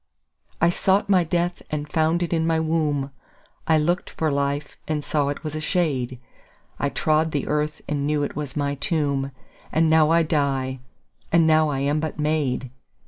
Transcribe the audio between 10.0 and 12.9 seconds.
I die, and now I am but made.